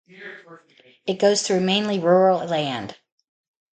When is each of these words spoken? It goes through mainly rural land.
It 1.05 1.19
goes 1.19 1.43
through 1.43 1.59
mainly 1.59 1.99
rural 1.99 2.43
land. 2.43 2.95